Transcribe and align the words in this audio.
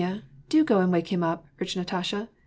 '^Sonja, 0.01 0.23
do 0.49 0.63
go 0.63 0.79
and 0.79 0.91
wake 0.91 1.09
him 1.09 1.21
up/' 1.21 1.43
urged 1.61 1.77
Natasha. 1.77 2.27